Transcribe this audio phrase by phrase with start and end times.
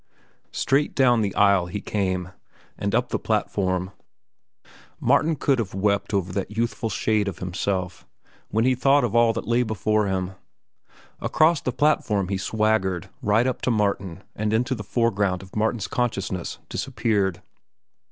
[0.51, 2.29] Straight down the aisle he came,
[2.75, 3.91] and up the platform.
[4.99, 8.07] Martin could have wept over that youthful shade of himself,
[8.49, 10.31] when he thought of all that lay before him.
[11.19, 15.87] Across the platform he swaggered, right up to Martin, and into the foreground of Martin's
[15.87, 17.43] consciousness disappeared.